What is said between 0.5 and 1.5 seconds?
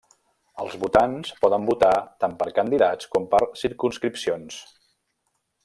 Els votants